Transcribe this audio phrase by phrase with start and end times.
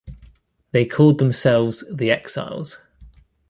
[0.71, 2.79] They called themselves the Exiles.